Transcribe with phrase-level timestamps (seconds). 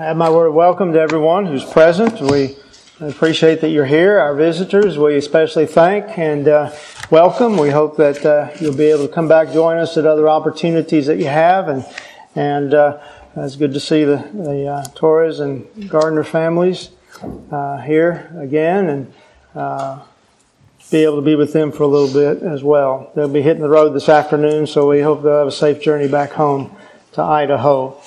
[0.00, 2.22] add my word welcome to everyone who's present.
[2.22, 2.56] We
[3.00, 4.18] appreciate that you're here.
[4.18, 6.72] Our visitors, we especially thank and uh,
[7.10, 7.58] welcome.
[7.58, 11.06] We hope that uh, you'll be able to come back, join us at other opportunities
[11.06, 11.84] that you have, and
[12.34, 12.98] and uh,
[13.36, 16.88] it's good to see the the uh, Torres and Gardner families
[17.52, 19.14] uh, here again, and
[19.54, 20.00] uh,
[20.90, 23.12] be able to be with them for a little bit as well.
[23.14, 26.08] They'll be hitting the road this afternoon, so we hope they'll have a safe journey
[26.08, 26.74] back home
[27.12, 28.00] to Idaho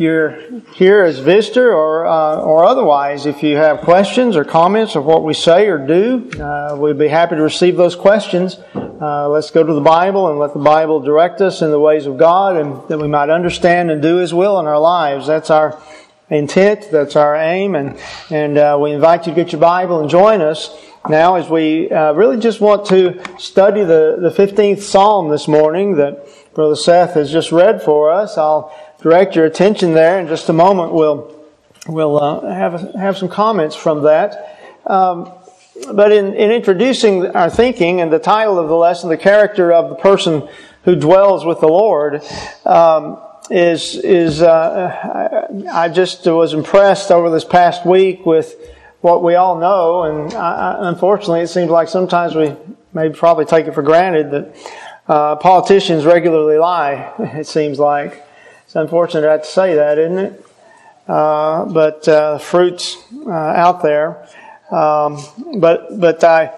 [0.00, 0.40] you're
[0.72, 5.22] here as visitor or uh, or otherwise, if you have questions or comments of what
[5.22, 8.56] we say or do, uh, we'd be happy to receive those questions.
[8.74, 12.06] Uh, let's go to the Bible and let the Bible direct us in the ways
[12.06, 15.26] of God, and that we might understand and do His will in our lives.
[15.26, 15.80] That's our
[16.28, 16.88] intent.
[16.90, 17.98] That's our aim, and
[18.30, 20.74] and uh, we invite you to get your Bible and join us
[21.08, 25.96] now as we uh, really just want to study the the fifteenth Psalm this morning
[25.96, 28.36] that Brother Seth has just read for us.
[28.36, 30.92] I'll direct your attention there in just a moment.
[30.92, 31.36] We'll
[31.86, 34.58] we'll uh, have have some comments from that.
[34.86, 35.32] Um,
[35.92, 39.88] but in, in introducing our thinking and the title of the lesson, the character of
[39.88, 40.48] the person
[40.84, 42.22] who dwells with the Lord,
[42.64, 48.54] um, is is uh, I, I, just was impressed over this past week with
[49.00, 52.54] what we all know, and I, unfortunately, it seems like sometimes we
[52.92, 54.56] maybe probably take it for granted that
[55.08, 57.12] uh, politicians regularly lie.
[57.40, 58.24] It seems like.
[58.70, 60.46] It's unfortunate I have to say that, isn't it?
[61.08, 64.28] Uh, but uh, fruits uh, out there.
[64.70, 65.18] Um,
[65.58, 66.52] but but I,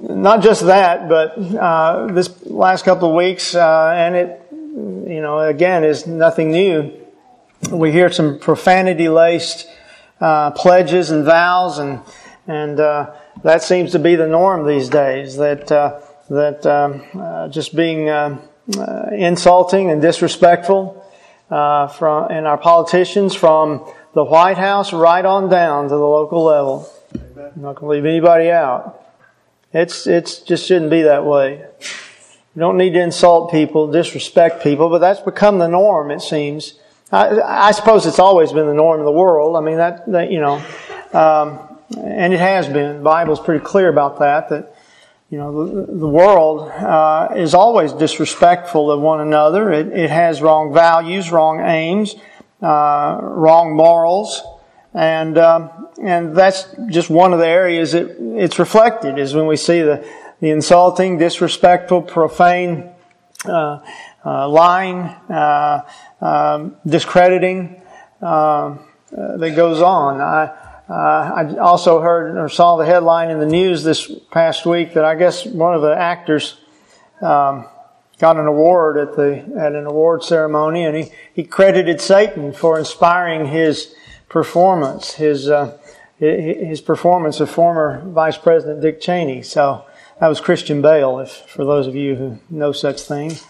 [0.00, 5.40] not just that, but uh, this last couple of weeks, uh, and it, you know,
[5.40, 6.94] again, is nothing new.
[7.70, 9.68] We hear some profanity-laced
[10.18, 12.00] uh, pledges and vows, and
[12.46, 15.36] and that seems to be the norm these days.
[15.36, 15.66] That
[16.30, 18.08] that um, just being
[19.12, 20.96] insulting and disrespectful
[21.50, 26.44] uh, from and our politicians from the White House right on down to the local
[26.44, 26.88] level.
[27.14, 29.04] I'm not going to leave anybody out.
[29.72, 31.64] It's it's just shouldn't be that way.
[32.54, 36.10] You don't need to insult people, disrespect people, but that's become the norm.
[36.10, 36.74] It seems.
[37.12, 39.56] I, I suppose it's always been the norm in the world.
[39.56, 40.62] I mean that, that you know,
[41.12, 42.98] um, and it has been.
[42.98, 44.48] The Bible's pretty clear about that.
[44.48, 44.74] That
[45.30, 49.70] you know, the, the world uh, is always disrespectful of one another.
[49.72, 52.16] It, it has wrong values, wrong aims,
[52.60, 54.42] uh, wrong morals,
[54.92, 59.56] and um, and that's just one of the areas it, it's reflected is when we
[59.56, 60.04] see the
[60.40, 62.90] the insulting, disrespectful, profane,
[63.44, 63.78] uh,
[64.24, 65.82] uh lying, uh,
[66.20, 67.80] um, discrediting
[68.20, 68.76] uh,
[69.12, 70.20] that goes on.
[70.20, 74.94] I, uh, I also heard or saw the headline in the news this past week
[74.94, 76.58] that I guess one of the actors
[77.22, 77.66] um,
[78.18, 82.76] got an award at the at an award ceremony, and he, he credited Satan for
[82.76, 83.94] inspiring his
[84.28, 85.78] performance, his uh,
[86.18, 89.42] his performance of former Vice President Dick Cheney.
[89.42, 89.84] So
[90.18, 93.46] that was Christian Bale, if for those of you who know such things.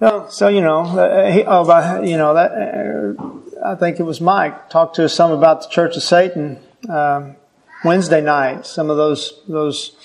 [0.00, 4.20] So, so you know, uh, he, oh, you know that uh, I think it was
[4.20, 7.36] Mike, talked to us some about the Church of Satan um,
[7.84, 8.66] Wednesday night.
[8.66, 9.96] Some of those those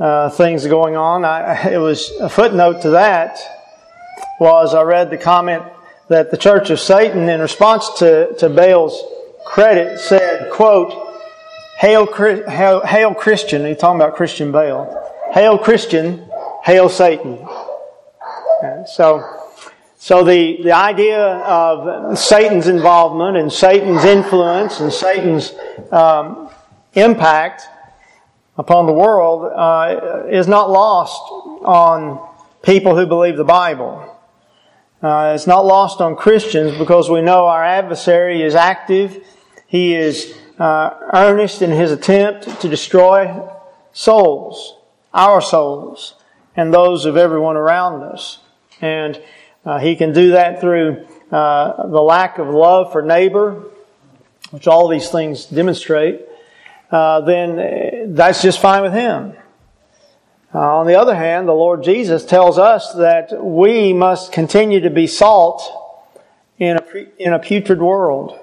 [0.00, 1.24] uh, things going on.
[1.24, 3.38] I, it was a footnote to that
[4.40, 5.64] was I read the comment
[6.08, 9.02] that the Church of Satan, in response to to Bale's
[9.44, 10.92] credit, said, "quote
[11.78, 15.02] Hail, hail, hail Christian." He's talking about Christian Bale.
[15.32, 16.30] Hail Christian,
[16.64, 17.46] hail Satan.
[18.62, 19.35] And so
[20.06, 25.52] so the, the idea of Satan's involvement and Satan's influence and Satan's
[25.90, 26.48] um,
[26.92, 27.64] impact
[28.56, 31.20] upon the world uh, is not lost
[31.64, 32.24] on
[32.62, 34.16] people who believe the Bible.
[35.02, 39.26] Uh, it's not lost on Christians because we know our adversary is active.
[39.66, 43.42] He is uh, earnest in his attempt to destroy
[43.92, 44.76] souls,
[45.12, 46.14] our souls,
[46.54, 48.38] and those of everyone around us.
[48.80, 49.20] And
[49.66, 53.64] uh, he can do that through uh, the lack of love for neighbor,
[54.52, 56.24] which all these things demonstrate.
[56.90, 59.34] Uh, then uh, that's just fine with him.
[60.54, 64.90] Uh, on the other hand, the Lord Jesus tells us that we must continue to
[64.90, 65.62] be salt
[66.58, 68.38] in a, in a putrid world.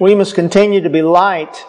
[0.00, 1.64] We must continue to be light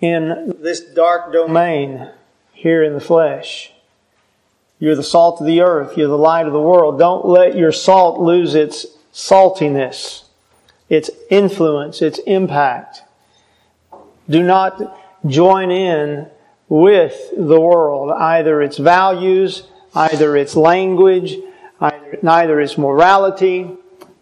[0.00, 2.10] in this dark domain
[2.52, 3.72] here in the flesh.
[4.84, 5.96] You're the salt of the earth.
[5.96, 6.98] You're the light of the world.
[6.98, 8.84] Don't let your salt lose its
[9.14, 10.24] saltiness,
[10.90, 13.02] its influence, its impact.
[14.28, 16.28] Do not join in
[16.68, 19.62] with the world, either its values,
[19.94, 21.34] either its language,
[21.80, 23.70] either, neither its morality.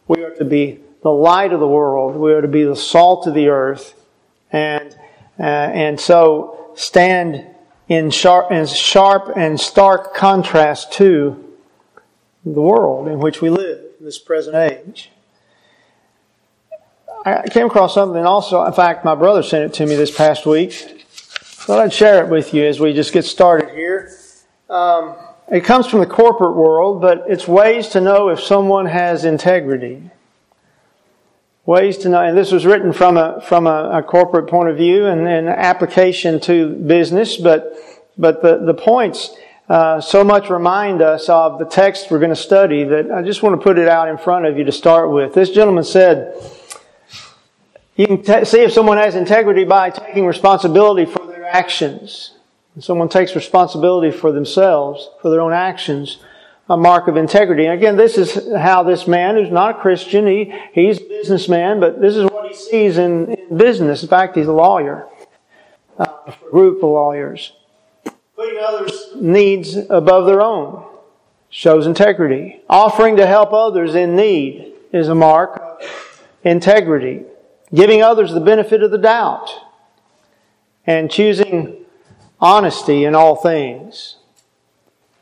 [0.07, 2.15] We are to be the light of the world.
[2.15, 4.01] We are to be the salt of the earth.
[4.53, 4.97] And,
[5.41, 7.52] uh, and so stand
[7.93, 11.53] in sharp, in sharp and stark contrast to
[12.45, 15.11] the world in which we live, in this present age.
[17.25, 20.47] I came across something also, in fact, my brother sent it to me this past
[20.47, 20.73] week.
[21.13, 24.11] Thought I'd share it with you as we just get started here.
[24.69, 25.15] Um,
[25.49, 30.11] it comes from the corporate world, but it's ways to know if someone has integrity.
[31.65, 34.77] Ways to know, and this was written from a from a, a corporate point of
[34.77, 37.77] view and an application to business, but
[38.19, 39.37] but the the points
[39.69, 43.45] uh, so much remind us of the text we're going to study that I just
[43.45, 45.35] want to put it out in front of you to start with.
[45.35, 46.35] This gentleman said,
[47.95, 52.33] "You can t- see if someone has integrity by taking responsibility for their actions."
[52.75, 56.19] When someone takes responsibility for themselves, for their own actions,
[56.73, 57.67] a mark of integrity.
[57.67, 61.81] And again, this is how this man who's not a Christian, he, he's a businessman,
[61.81, 64.03] but this is what he sees in, in business.
[64.03, 65.07] In fact, he's a lawyer,
[65.99, 67.53] uh, a group of lawyers.
[68.35, 70.83] Putting others' needs above their own
[71.51, 72.63] shows integrity.
[72.71, 77.25] Offering to help others in need is a mark of integrity.
[77.75, 79.51] Giving others the benefit of the doubt
[80.87, 81.85] and choosing
[82.41, 84.17] honesty in all things.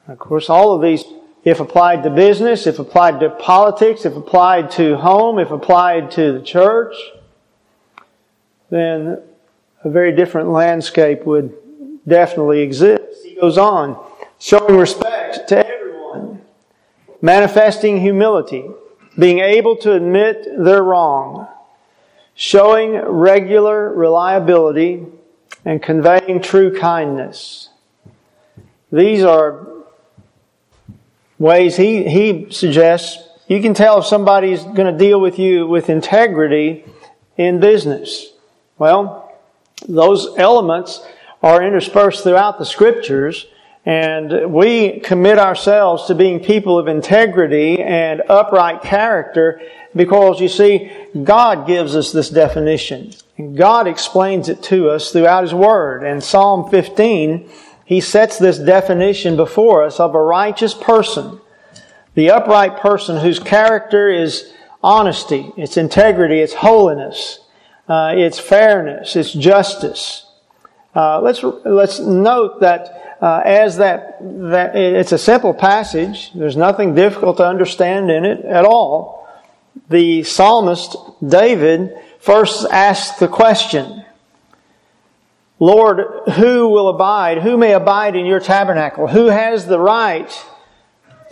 [0.06, 1.05] Of course, all of these,
[1.45, 6.33] if applied to business, if applied to politics, if applied to home, if applied to
[6.33, 6.95] the church,
[8.69, 9.21] then
[9.83, 11.53] a very different landscape would
[12.07, 13.25] definitely exist.
[13.25, 13.99] He goes on,
[14.39, 16.43] showing respect to everyone,
[17.23, 18.69] manifesting humility,
[19.19, 21.49] being able to admit their wrong,
[22.35, 25.07] showing regular reliability,
[25.65, 27.71] and conveying true kindness.
[28.93, 29.67] These are
[31.41, 35.91] ways he, he suggests you can tell if somebody's going to deal with you with
[35.91, 36.85] integrity
[37.37, 38.33] in business.
[38.79, 39.37] Well,
[39.89, 41.05] those elements
[41.43, 43.47] are interspersed throughout the scriptures
[43.87, 49.61] and we commit ourselves to being people of integrity and upright character
[49.97, 50.93] because you see,
[51.25, 53.13] God gives us this definition.
[53.39, 56.05] And God explains it to us throughout His Word.
[56.05, 57.51] And Psalm 15,
[57.91, 61.41] He sets this definition before us of a righteous person.
[62.15, 67.41] The upright person whose character is honesty, its integrity, its holiness,
[67.89, 70.25] uh, its fairness, its justice.
[70.95, 76.33] Uh, let's let's note that uh, as that that it's a simple passage.
[76.33, 79.29] There's nothing difficult to understand in it at all.
[79.89, 80.95] The psalmist
[81.27, 84.05] David first asks the question,
[85.61, 87.43] Lord, who will abide?
[87.43, 89.07] Who may abide in your tabernacle?
[89.07, 90.33] Who has the right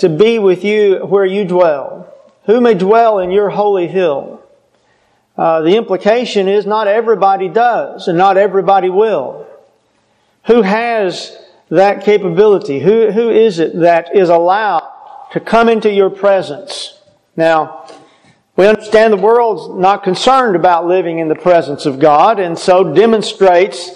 [0.00, 2.14] to be with you where you dwell?
[2.44, 4.42] Who may dwell in your holy hill?
[5.36, 9.46] Uh, the implication is not everybody does and not everybody will.
[10.46, 11.38] Who has
[11.70, 12.80] that capability?
[12.80, 14.86] Who, who is it that is allowed
[15.32, 17.00] to come into your presence?
[17.34, 17.86] Now,
[18.56, 22.92] we understand the world's not concerned about living in the presence of God and so
[22.92, 23.90] demonstrates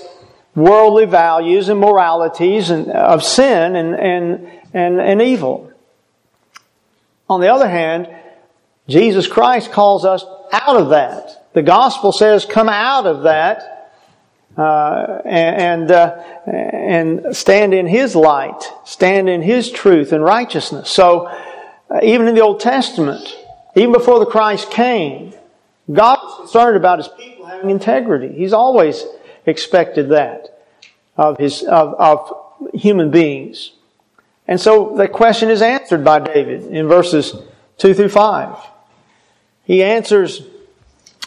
[0.54, 5.72] worldly values and moralities and, of sin and, and, and, and evil.
[7.28, 8.08] On the other hand,
[8.88, 11.52] Jesus Christ calls us out of that.
[11.54, 13.73] The gospel says, come out of that
[14.56, 20.90] uh, and uh, and stand in His light, stand in His truth and righteousness.
[20.90, 23.35] So, uh, even in the Old Testament,
[23.75, 25.32] even before the Christ came,
[25.90, 28.35] God was concerned about His people having integrity.
[28.35, 29.04] He's always
[29.46, 30.49] expected that
[31.16, 33.72] of His, of, of human beings.
[34.49, 37.34] And so the question is answered by David in verses
[37.78, 38.56] 2 through 5.
[39.64, 40.42] He answers,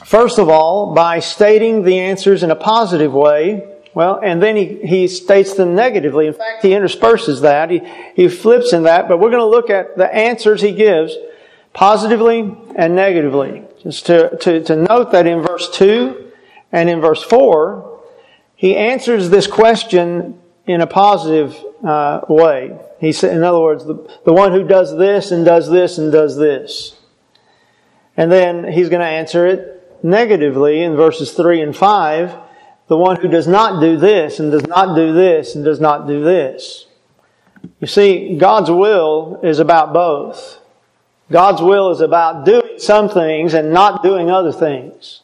[0.03, 3.71] first of all, by stating the answers in a positive way.
[3.93, 6.27] Well, and then he, he states them negatively.
[6.27, 7.69] In fact, he intersperses that.
[7.69, 7.81] He,
[8.13, 11.15] he flips in that, but we're going to look at the answers he gives
[11.71, 13.63] positively and negatively.
[13.81, 16.31] Just to, to, to note that in verse 2
[16.73, 17.94] and in verse 4,
[18.55, 22.77] he answers this question in a positive uh, way.
[22.99, 26.11] He said, in other words, the, the one who does this and does this and
[26.11, 26.99] does this.
[28.17, 32.35] And then he's going to answer it negatively in verses 3 and 5.
[32.87, 36.07] The one who does not do this and does not do this and does not
[36.07, 36.87] do this.
[37.79, 40.59] You see, God's will is about both.
[41.31, 45.21] God's will is about doing some things and not doing other things.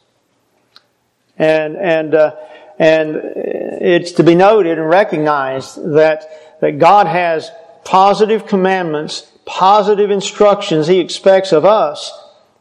[1.38, 2.34] And, and, uh,
[2.78, 7.50] and it's to be noted and recognized that, that God has
[7.84, 12.12] positive commandments, positive instructions He expects of us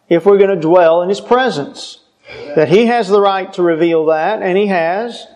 [0.10, 2.00] if we're going to dwell in His presence.
[2.56, 5.28] That He has the right to reveal that, and He has.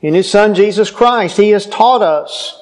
[0.00, 2.58] In His Son Jesus Christ, He has taught us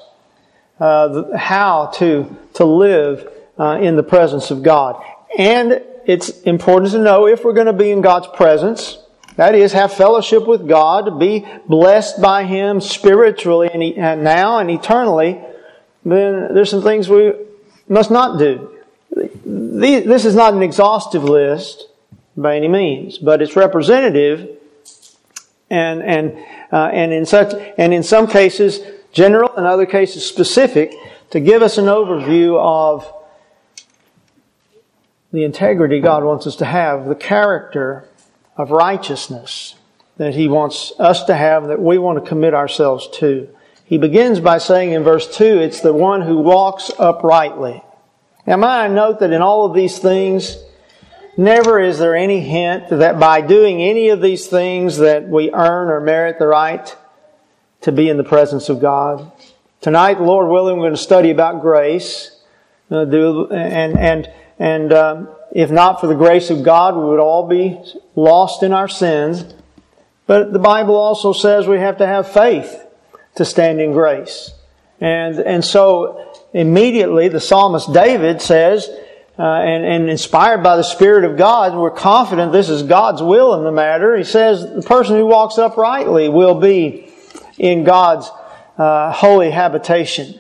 [0.79, 5.03] uh, how to, to live uh, in the presence of God.
[5.39, 8.99] And it's important to know if we're going to be in God's presence,
[9.41, 15.41] that is, have fellowship with God, be blessed by Him spiritually and now and eternally,
[16.05, 17.33] then there's some things we
[17.89, 18.71] must not do.
[19.11, 21.89] This is not an exhaustive list
[22.37, 24.59] by any means, but it's representative
[25.71, 26.37] and, and,
[26.71, 28.81] uh, and in such, and in some cases
[29.11, 30.93] general, in other cases specific,
[31.31, 33.11] to give us an overview of
[35.33, 38.07] the integrity God wants us to have, the character
[38.61, 39.75] of righteousness
[40.17, 43.49] that He wants us to have, that we want to commit ourselves to.
[43.85, 47.83] He begins by saying in verse 2, it's the one who walks uprightly.
[48.47, 50.57] Now, might I note that in all of these things,
[51.37, 55.89] never is there any hint that by doing any of these things that we earn
[55.89, 56.97] or merit the right
[57.83, 59.31] to be in the presence of God.
[59.81, 62.37] Tonight, Lord willing, we're going to study about grace.
[62.91, 67.21] Uh, do, and, and, and um, if not for the grace of God, we would
[67.21, 67.79] all be
[68.15, 69.45] lost in our sins.
[70.27, 72.85] But the Bible also says we have to have faith
[73.37, 74.53] to stand in grace.
[75.01, 78.89] And, and so immediately the psalmist David says,
[79.39, 83.55] uh, and, and inspired by the Spirit of God, we're confident this is God's will
[83.55, 84.17] in the matter.
[84.17, 87.11] He says the person who walks uprightly will be
[87.59, 88.31] in God's
[88.77, 90.39] uh, holy habitation.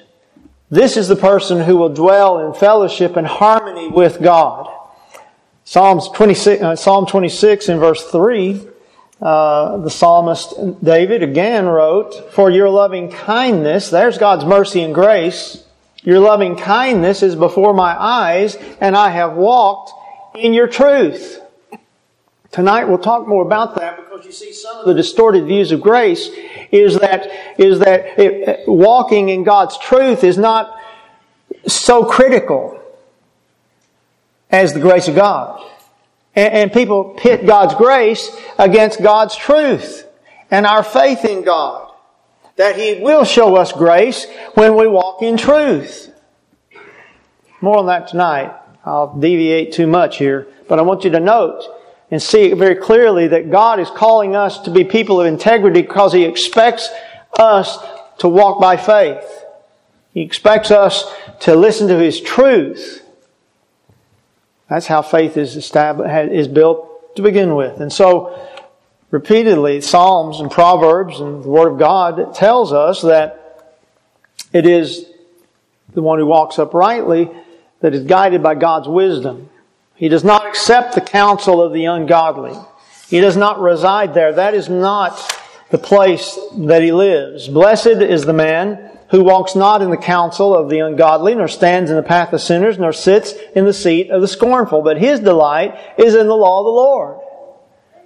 [0.70, 4.68] This is the person who will dwell in fellowship and harmony with God.
[5.70, 8.60] Psalms 26, uh, Psalm 26 in verse 3,
[9.22, 15.64] uh, the psalmist David again wrote, For your loving kindness, there's God's mercy and grace,
[16.02, 19.92] your loving kindness is before my eyes, and I have walked
[20.34, 21.40] in your truth.
[22.50, 25.80] Tonight we'll talk more about that because you see some of the distorted views of
[25.80, 26.30] grace
[26.72, 27.28] is that,
[27.60, 30.76] is that it, walking in God's truth is not
[31.68, 32.79] so critical
[34.50, 35.64] as the grace of God.
[36.34, 40.06] And, and people pit God's grace against God's truth
[40.50, 41.92] and our faith in God.
[42.56, 46.12] That He will show us grace when we walk in truth.
[47.60, 48.54] More on that tonight.
[48.84, 51.62] I'll deviate too much here, but I want you to note
[52.10, 56.12] and see very clearly that God is calling us to be people of integrity because
[56.12, 56.88] He expects
[57.38, 57.78] us
[58.18, 59.44] to walk by faith.
[60.12, 61.04] He expects us
[61.40, 62.99] to listen to His truth.
[64.70, 67.80] That's how faith is established, is built to begin with.
[67.80, 68.48] And so,
[69.10, 73.76] repeatedly, Psalms and Proverbs and the Word of God tells us that
[74.52, 75.06] it is
[75.92, 77.28] the one who walks uprightly
[77.80, 79.50] that is guided by God's wisdom.
[79.96, 82.56] He does not accept the counsel of the ungodly.
[83.08, 84.34] He does not reside there.
[84.34, 85.18] That is not
[85.70, 87.48] the place that he lives.
[87.48, 91.90] Blessed is the man who walks not in the counsel of the ungodly, nor stands
[91.90, 94.82] in the path of sinners, nor sits in the seat of the scornful.
[94.82, 97.20] But his delight is in the law of the Lord.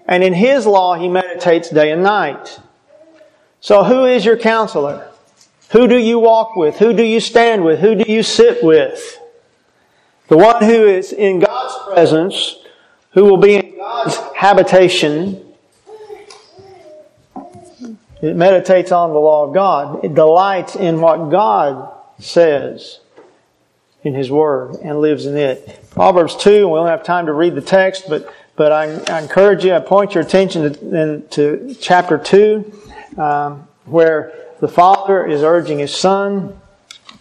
[0.07, 2.59] And in his law he meditates day and night.
[3.61, 5.11] So who is your counselor?
[5.71, 6.79] Who do you walk with?
[6.79, 7.81] Who do you stand with?
[7.81, 9.19] Who do you sit with?
[10.29, 12.57] The one who is in God's presence,
[13.11, 15.44] who will be in God's habitation,
[18.25, 20.05] it meditates on the law of God.
[20.05, 23.01] It delights in what God says
[24.03, 25.85] in His Word and lives in it.
[25.91, 29.65] Proverbs 2, we don't have time to read the text, but, but I, I encourage
[29.65, 32.73] you, I point your attention to, to chapter 2,
[33.19, 36.59] um, where the Father is urging His Son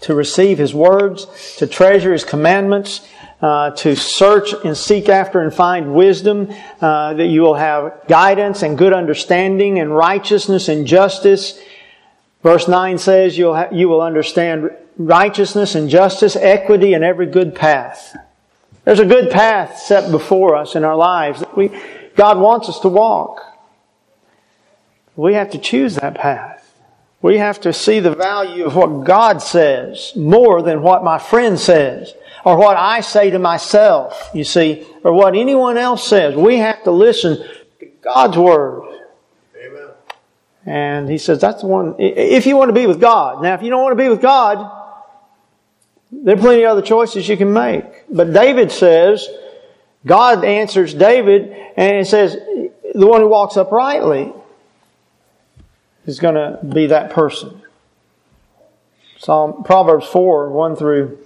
[0.01, 3.07] to receive His words, to treasure His commandments,
[3.43, 8.63] uh, to search and seek after and find wisdom, uh, that you will have guidance
[8.63, 11.59] and good understanding and righteousness and justice.
[12.41, 17.53] Verse 9 says you'll ha- you will understand righteousness and justice, equity, and every good
[17.53, 18.15] path.
[18.85, 21.69] There's a good path set before us in our lives that we,
[22.15, 23.41] God wants us to walk.
[25.17, 26.61] We have to choose that path.
[27.21, 31.59] We have to see the value of what God says more than what my friend
[31.59, 36.35] says or what I say to myself, you see, or what anyone else says.
[36.35, 37.37] We have to listen
[37.79, 38.83] to God's Word.
[39.57, 39.87] Amen.
[40.65, 43.41] And he says that's the one, if you want to be with God.
[43.41, 44.81] Now, if you don't want to be with God,
[46.11, 47.85] there are plenty of other choices you can make.
[48.09, 49.27] But David says,
[50.05, 52.33] God answers David and it says,
[52.93, 54.31] the one who walks uprightly
[56.05, 57.61] is going to be that person.
[59.17, 61.17] Psalm, Proverbs 4, 1 through,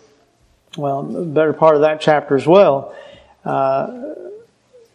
[0.77, 2.95] well, the better part of that chapter as well,
[3.43, 4.13] uh,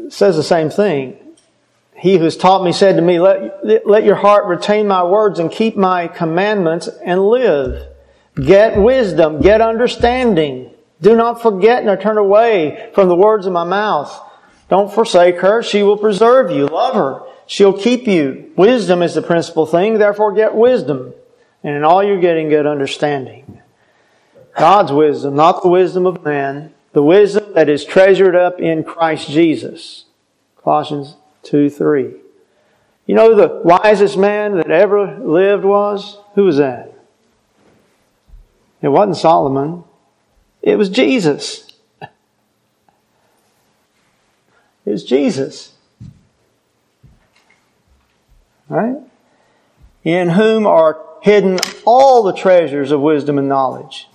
[0.09, 1.19] says the same thing.
[1.97, 5.39] He who has taught me said to me, let, let your heart retain my words
[5.39, 7.87] and keep my commandments and live.
[8.35, 10.71] Get wisdom, get understanding.
[11.01, 14.21] Do not forget nor turn away from the words of my mouth.
[14.69, 15.63] Don't forsake her.
[15.63, 16.67] She will preserve you.
[16.67, 17.21] Love her.
[17.47, 18.53] She'll keep you.
[18.57, 19.99] Wisdom is the principal thing.
[19.99, 21.13] Therefore get wisdom.
[21.63, 23.62] And in all you're getting, get understanding.
[24.57, 26.75] God's wisdom, not the wisdom of man.
[26.93, 30.05] The wisdom that is treasured up in Christ Jesus.
[30.63, 32.15] Colossians 2 3.
[33.07, 36.19] You know the wisest man that ever lived was?
[36.35, 36.93] Who was that?
[38.83, 39.85] It wasn't Solomon.
[40.61, 41.69] It was Jesus.
[44.85, 45.75] It was Jesus.
[48.69, 48.97] Right?
[50.03, 54.09] In whom are hidden all the treasures of wisdom and knowledge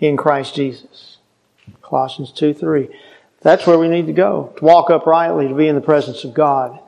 [0.00, 1.18] in Christ Jesus.
[1.82, 2.88] Colossians 2 3.
[3.42, 6.32] That's where we need to go, to walk uprightly, to be in the presence of
[6.32, 6.80] God.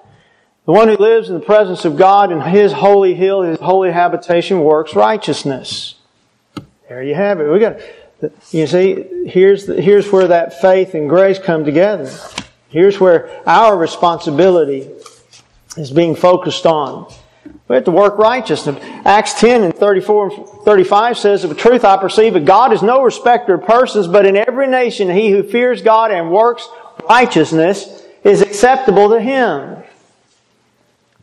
[0.64, 3.92] The one who lives in the presence of God in His holy hill, His holy
[3.92, 5.94] habitation, works righteousness.
[6.88, 7.50] There you have it.
[7.50, 7.78] We got,
[8.50, 12.10] you see, here's, the, here's where that faith and grace come together.
[12.68, 14.90] Here's where our responsibility
[15.76, 17.12] is being focused on.
[17.68, 18.78] We have to work righteousness.
[19.04, 23.02] Acts 10 and 34 and 35 says, Of truth I perceive that God is no
[23.02, 26.68] respecter of persons, but in every nation he who fears God and works
[27.08, 29.82] righteousness is acceptable to him.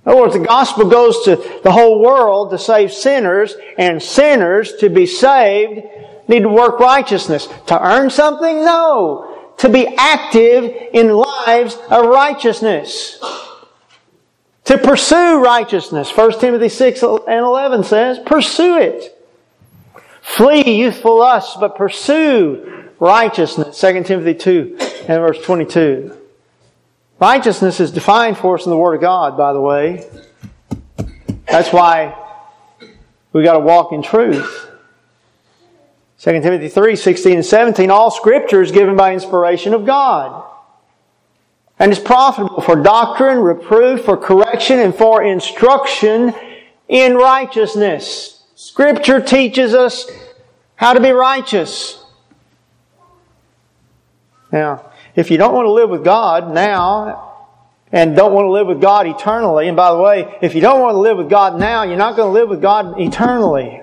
[0.06, 4.74] In other words, the gospel goes to the whole world to save sinners, and sinners
[4.80, 5.82] to be saved
[6.28, 7.48] need to work righteousness.
[7.68, 8.66] To earn something?
[8.66, 9.54] No.
[9.60, 13.24] To be active in lives of righteousness.
[14.66, 16.16] To pursue righteousness.
[16.16, 19.20] 1 Timothy 6 and 11 says, pursue it.
[20.22, 23.80] Flee youthful lusts, but pursue righteousness.
[23.80, 26.18] 2 Timothy 2 and verse 22.
[27.20, 30.10] Righteousness is defined for us in the Word of God, by the way.
[31.46, 32.18] That's why
[33.34, 34.70] we got to walk in truth.
[36.20, 40.52] 2 Timothy 3, 16 and 17, all scripture is given by inspiration of God
[41.80, 46.34] and is profitable for doctrine, reproof, for correction, and for instruction
[46.88, 48.44] in righteousness.
[48.56, 50.10] Scripture teaches us
[50.76, 52.04] how to be righteous.
[54.52, 57.32] Now, if you don't want to live with God now,
[57.92, 60.82] and don't want to live with God eternally, and by the way, if you don't
[60.82, 63.82] want to live with God now, you're not going to live with God eternally.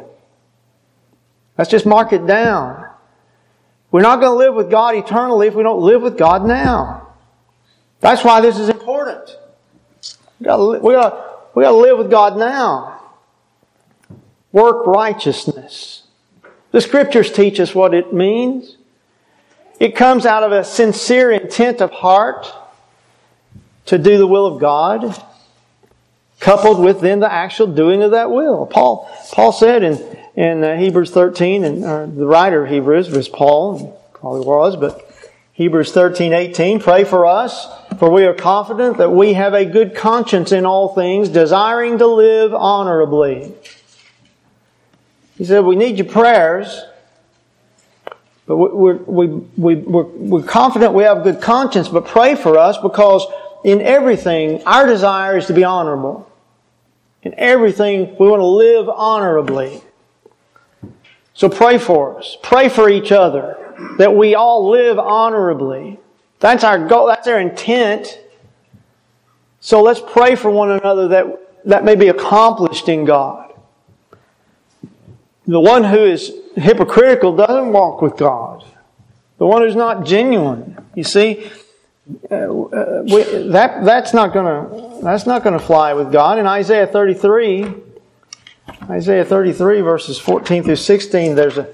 [1.57, 2.89] Let's just mark it down.
[3.93, 7.10] We're not going to live with God eternally if we don't live with God now.
[8.01, 9.37] That's why this is important.
[10.39, 13.01] We got we got we got to live with God now.
[14.53, 16.05] Work righteousness.
[16.73, 18.77] The scriptures teach us what it means.
[19.79, 22.53] It comes out of a sincere intent of heart
[23.87, 25.23] to do the will of God,
[26.39, 28.67] coupled with then the actual doing of that will.
[28.67, 33.29] Paul Paul said in in uh, Hebrews 13, and uh, the writer of Hebrews was
[33.29, 35.07] Paul, probably was, but
[35.53, 37.67] Hebrews 13, 18, pray for us,
[38.01, 42.07] for we are confident that we have a good conscience in all things, desiring to
[42.07, 43.53] live honorably.
[45.37, 46.81] He said, we need your prayers,
[48.47, 52.57] but we're, we, we, we're, we're confident we have a good conscience, but pray for
[52.57, 53.27] us because
[53.65, 56.27] in everything, our desire is to be honorable.
[57.23, 59.83] In everything, we want to live honorably.
[61.35, 62.39] So pray for us.
[62.43, 63.59] Pray for each other
[63.99, 66.00] that we all live honorably.
[66.41, 67.07] That's our goal.
[67.07, 68.19] That's our intent.
[69.61, 73.53] So let's pray for one another that that may be accomplished in God.
[75.47, 78.65] The one who is hypocritical doesn't walk with God.
[79.39, 81.51] The one who's not genuine, you see,
[82.31, 86.39] uh, uh, we, that that's not gonna that's not gonna fly with God.
[86.39, 87.67] In Isaiah 33,
[88.89, 91.73] Isaiah 33 verses 14 through 16, there's a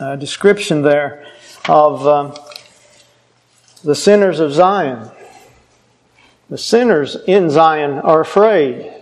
[0.00, 1.26] uh, description there
[1.68, 2.34] of um,
[3.82, 5.10] the sinners of Zion.
[6.48, 8.92] The sinners in Zion are afraid,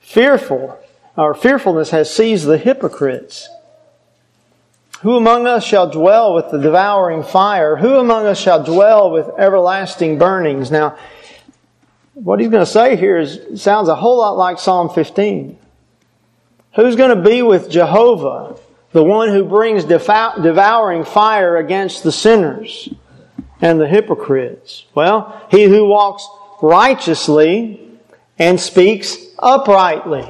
[0.00, 0.78] fearful.
[1.16, 3.48] Our fearfulness has seized the hypocrites.
[5.00, 7.76] Who among us shall dwell with the devouring fire?
[7.76, 10.70] Who among us shall dwell with everlasting burnings?
[10.70, 10.96] Now,
[12.14, 15.58] what he's going to say here is sounds a whole lot like Psalm 15.
[16.76, 18.56] Who's going to be with Jehovah?
[18.92, 22.90] the one who brings devouring fire against the sinners
[23.62, 24.84] and the hypocrites?
[24.94, 26.28] Well, he who walks
[26.60, 27.80] righteously
[28.38, 30.28] and speaks uprightly.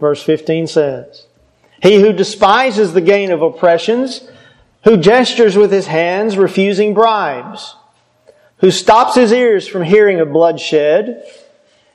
[0.00, 1.26] Verse 15 says,
[1.82, 4.28] He who despises the gain of oppressions,
[4.84, 7.76] who gestures with his hands, refusing bribes.
[8.58, 11.22] who stops his ears from hearing of bloodshed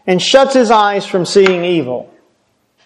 [0.05, 2.13] and shuts his eyes from seeing evil.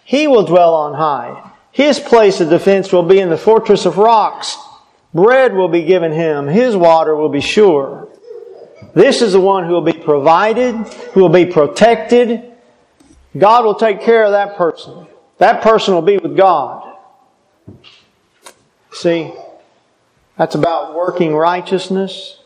[0.03, 1.51] He will dwell on high.
[1.71, 4.57] His place of defense will be in the fortress of rocks.
[5.15, 6.45] Bread will be given him.
[6.45, 8.09] His water will be sure.
[8.93, 10.75] This is the one who will be provided,
[11.13, 12.51] who will be protected.
[13.37, 15.07] God will take care of that person.
[15.37, 16.97] That person will be with God.
[18.91, 19.33] See,
[20.37, 22.41] that's about working righteousness,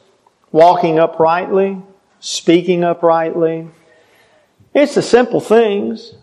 [0.52, 1.82] walking uprightly,
[2.20, 3.68] speaking uprightly.
[4.76, 6.14] It's the simple things.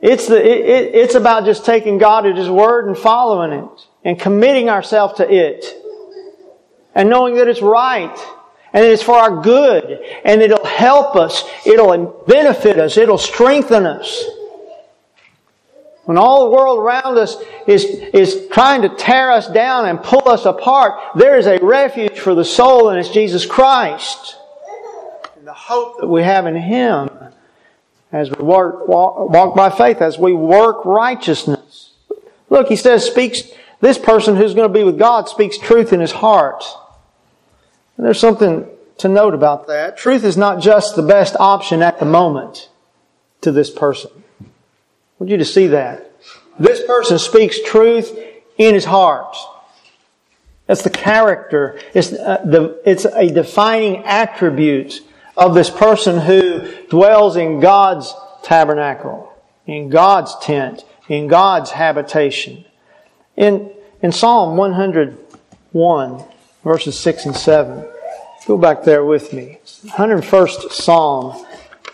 [0.00, 3.86] It's the, it, it, it's about just taking God at His word and following it
[4.04, 5.78] and committing ourselves to it
[6.94, 8.16] and knowing that it's right
[8.72, 11.44] and it's for our good and it'll help us.
[11.66, 12.96] It'll benefit us.
[12.96, 14.24] It'll strengthen us.
[16.04, 20.28] When all the world around us is, is trying to tear us down and pull
[20.28, 24.36] us apart, there is a refuge for the soul and it's Jesus Christ.
[25.36, 27.08] And the hope that we have in Him
[28.12, 31.92] as we walk, walk by faith, as we work righteousness.
[32.50, 33.42] Look, he says, speaks,
[33.80, 36.62] this person who's going to be with God speaks truth in his heart.
[37.96, 38.66] And there's something
[38.98, 39.96] to note about that.
[39.96, 42.68] Truth is not just the best option at the moment
[43.40, 44.10] to this person.
[44.40, 44.44] I
[45.18, 46.10] want you to see that.
[46.58, 48.16] This person speaks truth
[48.58, 49.36] in his heart.
[50.66, 51.80] That's the character.
[51.94, 55.00] It's, uh, the, it's a defining attribute
[55.36, 59.32] of this person who dwells in God's tabernacle,
[59.66, 62.64] in God's tent, in God's habitation.
[63.36, 66.24] In, in Psalm 101,
[66.64, 67.86] verses 6 and 7,
[68.46, 69.58] go back there with me.
[69.86, 71.44] 101st Psalm,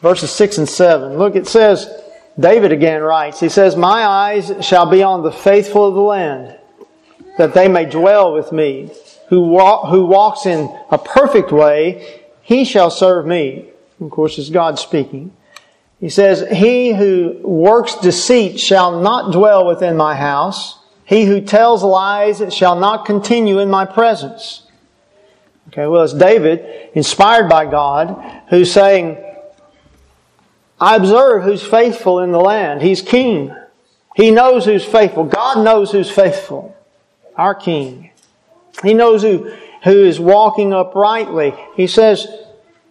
[0.01, 1.19] verses 6 and 7.
[1.19, 1.89] Look, it says,
[2.39, 6.57] David again writes, he says, My eyes shall be on the faithful of the land,
[7.37, 8.91] that they may dwell with me.
[9.29, 13.69] Who, walk, who walks in a perfect way, he shall serve me.
[14.01, 15.37] Of course, it's God speaking.
[16.01, 20.78] He says, He who works deceit shall not dwell within my house.
[21.09, 24.65] He who tells lies shall not continue in my presence.
[25.69, 29.17] Okay, well, it's David, inspired by God, who's saying,
[30.79, 32.83] I observe who's faithful in the land.
[32.83, 33.55] He's king.
[34.17, 35.25] He knows who's faithful.
[35.25, 36.77] God knows who's faithful.
[37.37, 38.11] Our king.
[38.83, 39.51] He knows who
[39.85, 41.55] who is walking uprightly.
[41.75, 42.27] He says,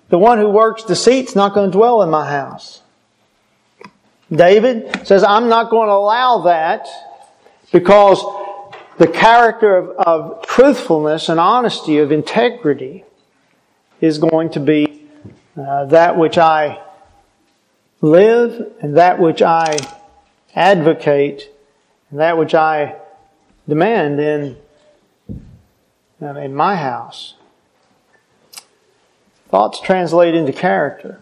[0.09, 2.81] the one who works deceit's not going to dwell in my house.
[4.31, 6.87] David says, I'm not going to allow that
[7.71, 8.23] because
[8.97, 13.03] the character of, of truthfulness and honesty, of integrity,
[14.01, 15.03] is going to be
[15.57, 16.81] uh, that which I
[18.01, 19.77] live and that which I
[20.55, 21.49] advocate
[22.09, 22.95] and that which I
[23.67, 24.57] demand in
[26.19, 27.35] in my house.
[29.49, 31.19] Thoughts translate into character.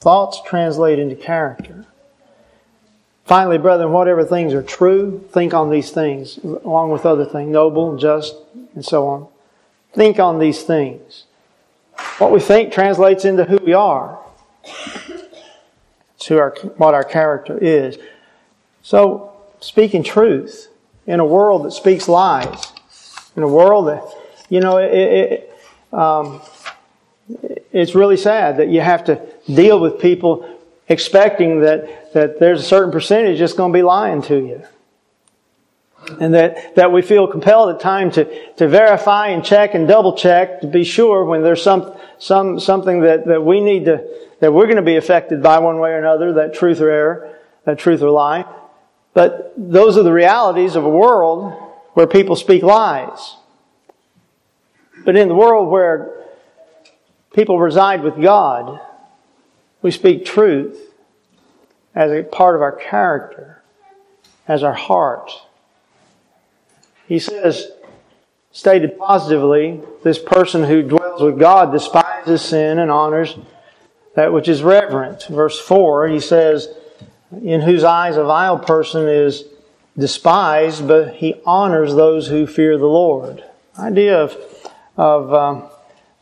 [0.00, 1.86] Thoughts translate into character.
[3.28, 7.94] Finally, brethren, whatever things are true, think on these things, along with other things, noble,
[7.98, 8.34] just,
[8.74, 9.28] and so on.
[9.92, 11.24] Think on these things.
[12.16, 14.18] What we think translates into who we are.
[16.20, 17.98] To our, what our character is.
[18.82, 20.68] So, speaking truth
[21.06, 22.72] in a world that speaks lies,
[23.36, 24.04] in a world that,
[24.48, 25.58] you know, it, it,
[25.92, 26.40] um,
[27.72, 30.57] it's really sad that you have to deal with people
[30.88, 34.62] expecting that, that there's a certain percentage that's going to be lying to you.
[36.20, 40.16] And that, that we feel compelled at times to, to verify and check and double
[40.16, 44.08] check to be sure when there's some, some, something that, that we need to,
[44.40, 47.38] that we're going to be affected by one way or another, that truth or error,
[47.64, 48.46] that truth or lie.
[49.12, 51.52] But those are the realities of a world
[51.92, 53.36] where people speak lies.
[55.04, 56.24] But in the world where
[57.34, 58.80] people reside with God,
[59.82, 60.92] we speak truth
[61.94, 63.62] as a part of our character,
[64.46, 65.30] as our heart.
[67.06, 67.70] He says,
[68.52, 73.36] stated positively, this person who dwells with God despises sin and honors
[74.14, 75.26] that which is reverent.
[75.28, 76.68] Verse 4, he says,
[77.42, 79.44] in whose eyes a vile person is
[79.96, 83.44] despised, but he honors those who fear the Lord.
[83.78, 84.36] Idea of,
[84.96, 85.70] of, um,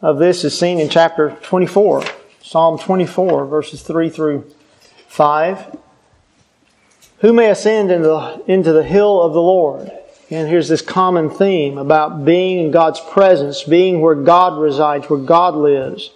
[0.03, 2.05] of this is seen in chapter 24,
[2.47, 4.49] Psalm 24, verses 3 through
[5.09, 5.79] 5.
[7.19, 9.91] Who may ascend into the, into the hill of the Lord?
[10.31, 15.19] And here's this common theme about being in God's presence, being where God resides, where
[15.19, 16.13] God lives.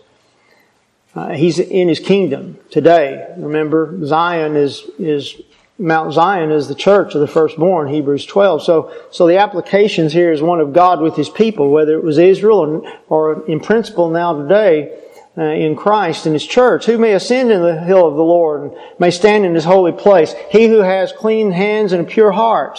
[1.16, 3.26] Uh, he's in His kingdom today.
[3.36, 5.34] Remember, Zion is, is
[5.80, 8.62] Mount Zion is the church of the firstborn, Hebrews 12.
[8.62, 12.18] So, so the applications here is one of God with His people, whether it was
[12.18, 14.96] Israel or, or in principle now today
[15.36, 16.86] uh, in Christ in His church.
[16.86, 19.92] Who may ascend in the hill of the Lord and may stand in His holy
[19.92, 20.34] place?
[20.50, 22.78] He who has clean hands and a pure heart.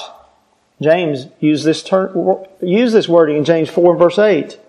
[0.81, 4.59] James used this, ter- used this wording in James 4 and verse 8.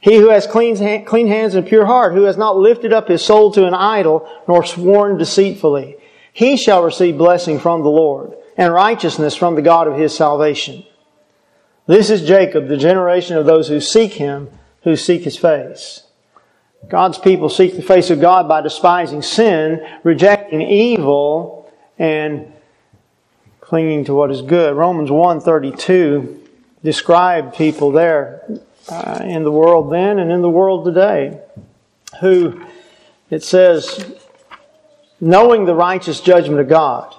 [0.00, 3.08] He who has clean, clean hands and a pure heart, who has not lifted up
[3.08, 5.96] his soul to an idol, nor sworn deceitfully
[6.36, 10.84] he shall receive blessing from the Lord and righteousness from the God of his salvation.
[11.86, 14.50] This is Jacob, the generation of those who seek him,
[14.82, 16.02] who seek his face.
[16.88, 22.52] God's people seek the face of God by despising sin, rejecting evil, and
[23.60, 24.76] clinging to what is good.
[24.76, 26.38] Romans 1.32
[26.84, 28.48] described people there
[28.88, 31.40] uh, in the world then and in the world today
[32.20, 32.64] who,
[33.30, 34.14] it says,
[35.20, 37.14] knowing the righteous judgment of God.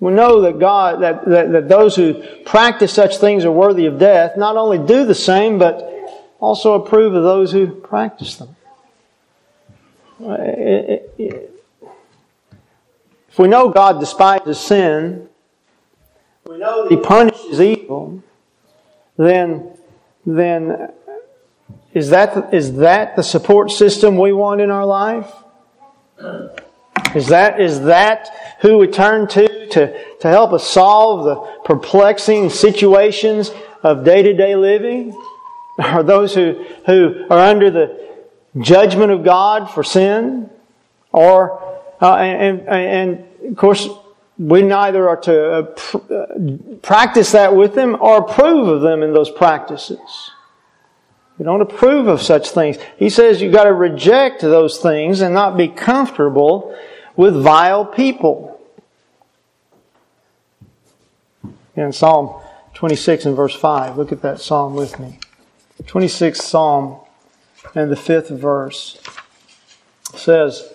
[0.00, 3.98] We know that God, that, that, that, those who practice such things are worthy of
[3.98, 5.90] death, not only do the same, but
[6.40, 8.56] also approve of those who practice them.
[10.24, 11.30] Eh, eh, eh,
[13.28, 15.28] if we know God despises sin,
[16.46, 18.22] we know that He punishes evil,
[19.16, 19.76] then,
[20.26, 20.92] then
[21.94, 25.32] is that, is that the support system we want in our life?
[27.14, 28.28] Is that, is that
[28.60, 33.50] who we turn to, to to help us solve the perplexing situations
[33.82, 35.12] of day to day living?
[35.78, 38.08] Are those who, who are under the
[38.60, 40.50] judgment of God for sin?
[41.12, 41.62] Or,
[42.00, 43.88] uh, and, and, and, of course,
[44.38, 46.26] we neither are to uh, pr- uh,
[46.82, 50.30] practice that with them or approve of them in those practices.
[51.38, 52.78] We don't approve of such things.
[52.96, 56.76] He says you've got to reject those things and not be comfortable
[57.16, 58.60] with vile people.
[61.76, 62.40] In Psalm
[62.74, 65.20] 26 and verse 5, look at that psalm with me.
[65.84, 67.00] 26th Psalm
[67.74, 69.00] and the fifth verse
[70.14, 70.72] says,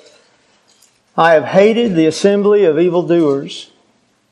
[1.15, 3.71] I have hated the assembly of evildoers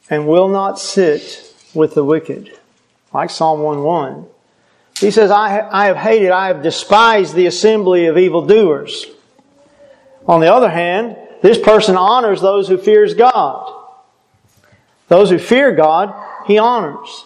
[0.09, 2.57] and will not sit with the wicked.
[3.13, 4.25] Like Psalm 1 1.
[4.99, 9.05] He says, I, I have hated, I have despised the assembly of evildoers.
[10.27, 13.73] On the other hand, this person honors those who fears God.
[15.07, 16.13] Those who fear God,
[16.45, 17.25] he honors.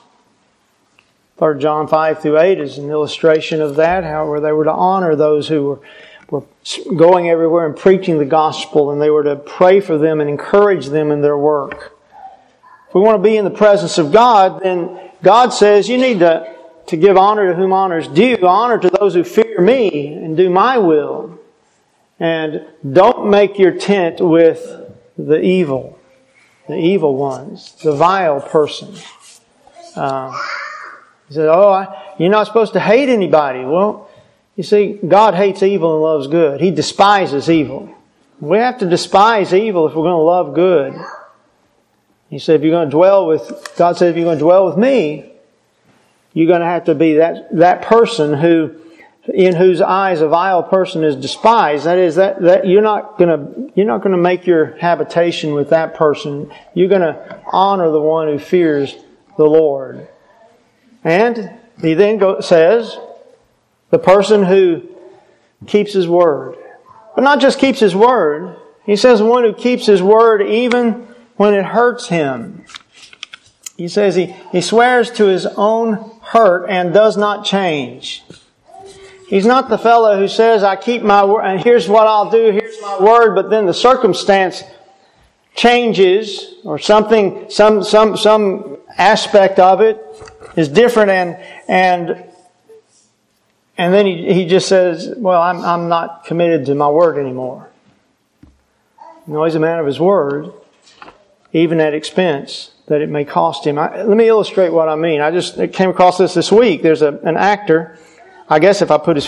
[1.37, 5.17] 3 John 5 through 8 is an illustration of that, how they were to honor
[5.17, 5.79] those who were,
[6.29, 6.43] were
[6.95, 10.87] going everywhere and preaching the gospel, and they were to pray for them and encourage
[10.87, 11.97] them in their work.
[12.87, 16.19] If we want to be in the presence of God, then God says you need
[16.19, 16.55] to,
[16.87, 20.37] to give honor to whom honor is due, honor to those who fear me and
[20.37, 21.37] do my will.
[22.17, 24.65] And don't make your tent with
[25.17, 25.99] the evil,
[26.69, 28.95] the evil ones, the vile person.
[29.97, 30.31] Uh,
[31.27, 33.65] he said, Oh, I, you're not supposed to hate anybody.
[33.65, 34.09] Well,
[34.55, 36.61] you see, God hates evil and loves good.
[36.61, 37.93] He despises evil.
[38.39, 40.93] We have to despise evil if we're going to love good.
[42.29, 44.65] He said, if you're going to dwell with, God said, if you're going to dwell
[44.65, 45.31] with me,
[46.33, 48.75] you're going to have to be that, that person who
[49.33, 51.85] in whose eyes a vile person is despised.
[51.85, 55.95] That is, that, that you're not gonna, you're not gonna make your habitation with that
[55.95, 56.51] person.
[56.73, 58.95] You're gonna honor the one who fears
[59.37, 60.07] the Lord.
[61.05, 62.97] And he then says,
[63.91, 64.81] the person who
[65.67, 66.57] keeps his word.
[67.15, 68.57] But not just keeps his word.
[68.85, 72.65] He says one who keeps his word even when it hurts him.
[73.77, 78.23] He says he, he swears to his own hurt and does not change.
[79.27, 82.51] He's not the fellow who says, I keep my word, and here's what I'll do,
[82.51, 84.63] here's my word, but then the circumstance
[85.55, 89.97] changes, or something, some, some, some aspect of it
[90.55, 91.37] is different, and,
[91.67, 92.25] and,
[93.77, 97.69] and then he, he just says, well, I'm, I'm not committed to my word anymore.
[99.27, 100.51] No, he's a man of his word,
[101.51, 103.79] even at expense that it may cost him.
[103.79, 105.21] I, let me illustrate what I mean.
[105.21, 106.83] I just came across this this week.
[106.83, 107.97] There's a, an actor
[108.47, 109.27] I guess if I put his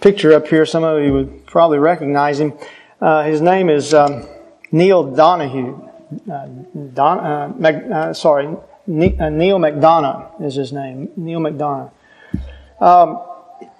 [0.00, 2.54] picture up here, some of you would probably recognize him.
[2.98, 4.26] Uh, his name is um,
[4.72, 5.86] Neil Donahue.
[6.30, 6.46] Uh,
[6.94, 7.18] Don,
[7.62, 11.10] uh, uh, sorry, Neil McDonough is his name.
[11.16, 11.90] Neil McDonough.
[12.80, 13.22] Um,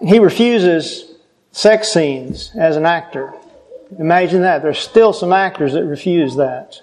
[0.00, 1.12] he refuses
[1.52, 3.32] sex scenes as an actor.
[3.98, 4.62] Imagine that.
[4.62, 6.80] There's still some actors that refuse that.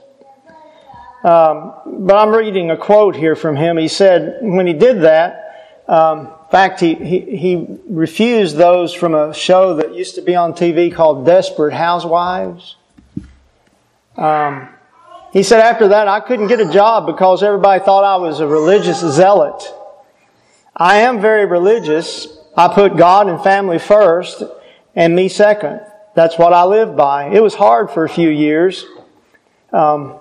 [1.23, 3.77] Um, but I'm reading a quote here from him.
[3.77, 9.13] He said, when he did that, um, in fact, he, he, he refused those from
[9.13, 12.75] a show that used to be on TV called Desperate Housewives.
[14.17, 14.69] Um,
[15.31, 18.47] he said after that, I couldn't get a job because everybody thought I was a
[18.47, 19.63] religious zealot.
[20.75, 22.27] I am very religious.
[22.55, 24.43] I put God and family first
[24.95, 25.81] and me second.
[26.15, 27.29] That's what I live by.
[27.29, 28.85] It was hard for a few years.
[29.71, 30.15] Um,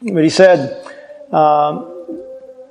[0.00, 0.86] but he said,
[1.32, 1.90] um,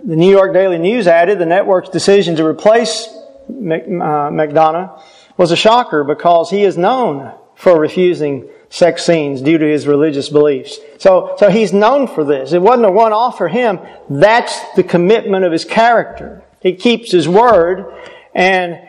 [0.04, 5.02] the New York Daily News added the network's decision to replace uh, McDonough
[5.36, 10.30] was a shocker because he is known for refusing sex scenes due to his religious
[10.30, 10.78] beliefs.
[11.00, 12.54] So, so he's known for this.
[12.54, 13.80] It wasn't a one-off for him.
[14.10, 16.44] That's the commitment of his character.
[16.62, 17.94] He keeps his word
[18.36, 18.80] and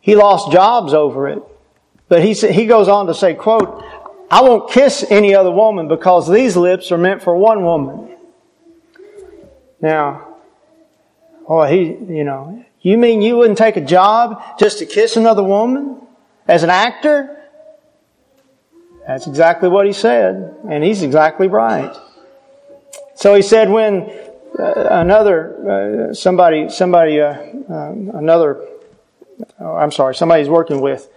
[0.00, 1.42] he lost jobs over it.
[2.08, 3.84] But he, he goes on to say, quote,
[4.30, 8.16] I won't kiss any other woman because these lips are meant for one woman.
[9.80, 10.36] Now,
[11.48, 15.42] oh, he, you know, you mean you wouldn't take a job just to kiss another
[15.42, 16.00] woman
[16.48, 17.39] as an actor?
[19.10, 21.92] That's exactly what he said, and he's exactly right.
[23.16, 24.08] So he said when
[24.56, 28.64] uh, another uh, somebody somebody uh, uh another
[29.58, 31.10] oh, I'm sorry somebody he's working with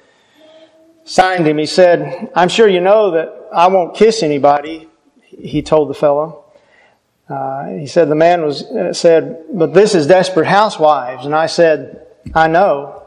[1.06, 1.60] signed him.
[1.60, 4.90] He said, "I'm sure you know that I won't kiss anybody."
[5.22, 6.46] He told the fellow.
[7.30, 11.46] Uh, he said the man was uh, said, "But this is Desperate Housewives," and I
[11.46, 13.04] said, "I know."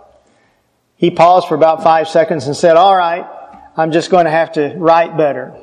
[0.95, 3.33] He paused for about five seconds and said, "All right."
[3.77, 5.55] I'm just going to have to write better.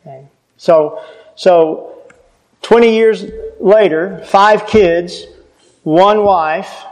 [0.00, 0.26] Okay.
[0.56, 1.02] So,
[1.36, 2.02] so
[2.62, 3.24] 20 years
[3.60, 5.26] later, five kids,
[5.82, 6.84] one wife.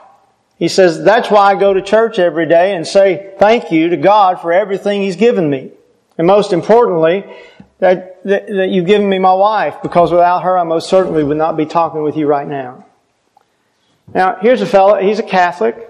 [0.59, 3.97] He says, that's why I go to church every day and say thank you to
[3.97, 5.73] God for everything He's given me.
[6.19, 7.25] And most importantly,
[7.79, 11.39] that, that, that you've given me my wife, because without her I most certainly would
[11.39, 12.87] not be talking with you right now.
[14.15, 15.89] Now, here's a fellow, he's a Catholic,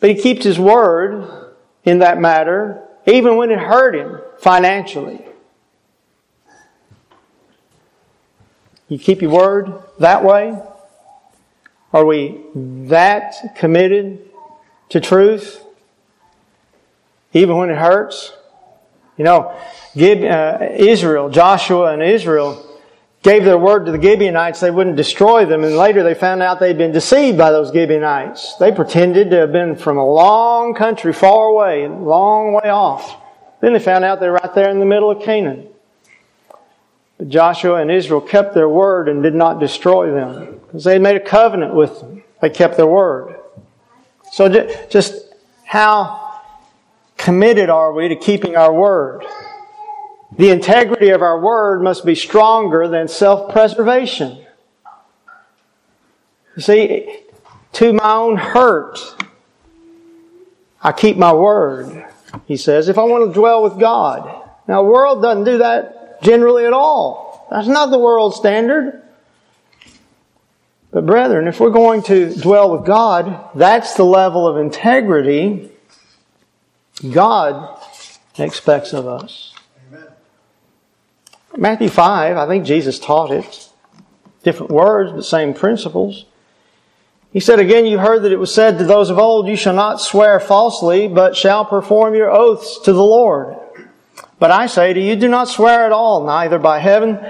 [0.00, 1.41] but he keeps his word
[1.84, 5.24] in that matter, even when it hurt him financially.
[8.88, 10.58] You keep your word that way?
[11.92, 14.28] Are we that committed
[14.90, 15.62] to truth?
[17.32, 18.32] Even when it hurts?
[19.16, 19.58] You know,
[19.96, 22.71] uh, Israel, Joshua and Israel
[23.22, 26.58] gave their word to the Gibeonites they wouldn't destroy them, and later they found out
[26.58, 28.56] they'd been deceived by those Gibeonites.
[28.56, 33.16] They pretended to have been from a long country, far away, a long way off.
[33.60, 35.68] Then they found out they're right there in the middle of Canaan.
[37.16, 41.02] But Joshua and Israel kept their word and did not destroy them because they had
[41.02, 42.24] made a covenant with them.
[42.40, 43.36] They kept their word.
[44.32, 44.48] So
[44.90, 45.14] just
[45.64, 46.40] how
[47.16, 49.24] committed are we to keeping our word?
[50.36, 54.44] The integrity of our word must be stronger than self-preservation.
[56.56, 57.20] You see,
[57.74, 58.98] to my own hurt,
[60.82, 62.06] I keep my word,
[62.46, 64.24] he says, if I want to dwell with God.
[64.66, 67.46] Now, the world doesn't do that generally at all.
[67.50, 69.02] That's not the world standard.
[70.90, 75.70] But brethren, if we're going to dwell with God, that's the level of integrity
[77.12, 77.80] God
[78.38, 79.51] expects of us.
[81.56, 83.68] Matthew 5, I think Jesus taught it.
[84.42, 86.24] Different words, but same principles.
[87.32, 89.74] He said, Again, you heard that it was said to those of old, You shall
[89.74, 93.56] not swear falsely, but shall perform your oaths to the Lord.
[94.38, 97.20] But I say to you, do not swear at all, neither by heaven,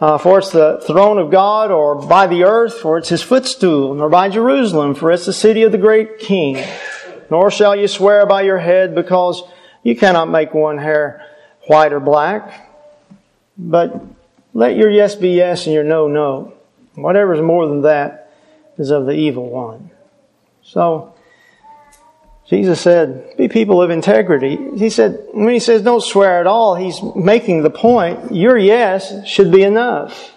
[0.00, 3.94] uh, for it's the throne of God, or by the earth, for it's his footstool,
[3.94, 6.62] nor by Jerusalem, for it's the city of the great king.
[7.30, 9.42] Nor shall you swear by your head, because
[9.82, 11.26] you cannot make one hair
[11.66, 12.67] white or black.
[13.58, 14.00] But
[14.54, 16.54] let your yes be yes and your no, no.
[16.94, 18.32] Whatever is more than that
[18.78, 19.90] is of the evil one.
[20.62, 21.14] So,
[22.48, 24.56] Jesus said, be people of integrity.
[24.76, 29.26] He said, when he says don't swear at all, he's making the point, your yes
[29.26, 30.32] should be enough.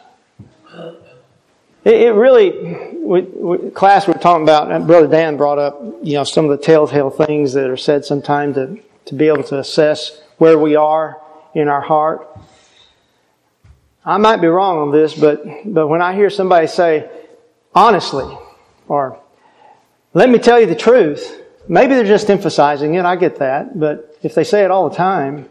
[1.84, 2.52] It, it really,
[2.98, 6.52] we, we, class we are talking about, Brother Dan brought up, you know, some of
[6.52, 10.76] the telltale things that are said sometimes to, to be able to assess where we
[10.76, 11.20] are
[11.56, 12.28] in our heart.
[14.04, 17.10] I might be wrong on this, but, but when I hear somebody say,
[17.76, 18.36] honestly,
[18.88, 19.20] or
[20.14, 24.18] let me tell you the truth, maybe they're just emphasizing it, I get that, but
[24.24, 25.48] if they say it all the time,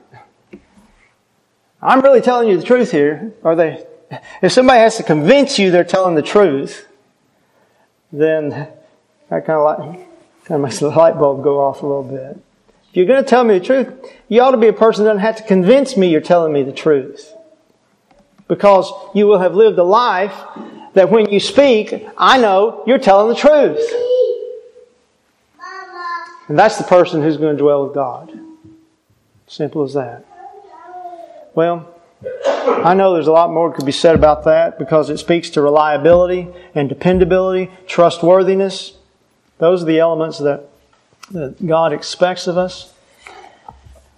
[1.80, 3.86] I'm really telling you the truth here, or they,
[4.42, 6.88] if somebody has to convince you they're telling the truth,
[8.12, 9.78] then that kind of like,
[10.44, 12.42] kind of makes the light bulb go off a little bit.
[12.90, 15.10] If you're going to tell me the truth, you ought to be a person that
[15.10, 17.32] doesn't have to convince me you're telling me the truth
[18.50, 20.34] because you will have lived a life
[20.94, 23.78] that when you speak, I know you're telling the truth.
[26.48, 28.36] And that's the person who's going to dwell with God.
[29.46, 30.26] Simple as that.
[31.54, 31.94] Well,
[32.66, 35.62] I know there's a lot more could be said about that because it speaks to
[35.62, 38.94] reliability and dependability, trustworthiness.
[39.58, 40.68] Those are the elements that,
[41.30, 42.92] that God expects of us.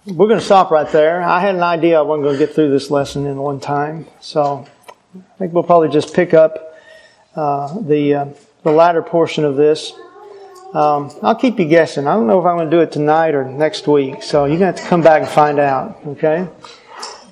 [0.05, 1.21] We're going to stop right there.
[1.21, 4.05] I had an idea I wasn't going to get through this lesson in one time,
[4.19, 4.67] so
[5.15, 6.75] I think we'll probably just pick up
[7.37, 8.25] uh, the uh,
[8.63, 9.93] the latter portion of this.
[10.73, 12.05] Um, I'll keep you guessing.
[12.05, 14.59] I don't know if I'm going to do it tonight or next week, so you're
[14.59, 15.97] going to have to come back and find out.
[16.05, 16.49] Okay.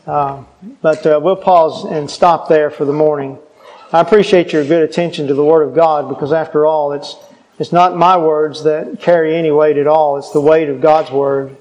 [0.08, 0.46] Uh,
[0.82, 3.38] but we'll pause and stop there for the morning.
[3.92, 7.18] I appreciate your good attention to the Word of God because, after all, it's
[7.60, 10.18] it's not my words that carry any weight at all.
[10.18, 11.58] It's the weight of God's Word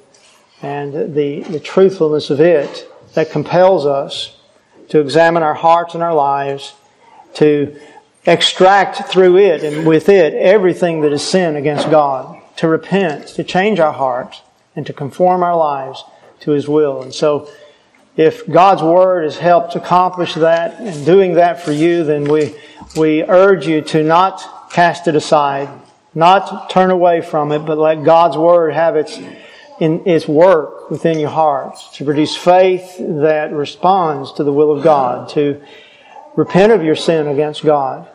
[0.62, 4.36] and the, the truthfulness of it that compels us
[4.88, 6.74] to examine our hearts and our lives,
[7.34, 7.78] to
[8.26, 13.44] extract through it and with it everything that is sin against God, to repent, to
[13.44, 14.42] change our hearts,
[14.76, 16.04] and to conform our lives
[16.40, 17.02] to His will.
[17.02, 17.50] And so,
[18.16, 22.54] if God's Word has helped accomplish that and doing that for you, then we,
[22.96, 25.68] we urge you to not cast it aside,
[26.14, 29.18] not turn away from it, but let God's Word have its
[29.80, 34.84] in its work within your hearts to produce faith that responds to the will of
[34.84, 35.60] God, to
[36.36, 38.06] repent of your sin against God,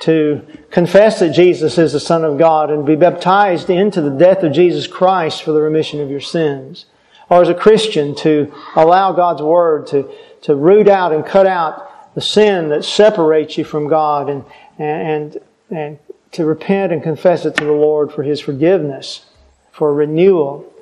[0.00, 4.42] to confess that Jesus is the Son of God and be baptized into the death
[4.42, 6.86] of Jesus Christ for the remission of your sins.
[7.30, 10.10] Or as a Christian, to allow God's Word to,
[10.42, 14.44] to root out and cut out the sin that separates you from God and,
[14.78, 15.38] and,
[15.70, 15.98] and
[16.32, 19.26] to repent and confess it to the Lord for His forgiveness,
[19.70, 20.72] for renewal,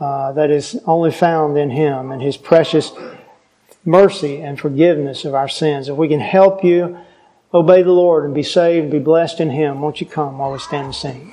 [0.00, 2.92] uh, that is only found in Him and His precious
[3.84, 5.88] mercy and forgiveness of our sins.
[5.88, 6.98] If we can help you
[7.54, 10.52] obey the Lord and be saved, and be blessed in Him, won't you come while
[10.52, 11.32] we stand and sing?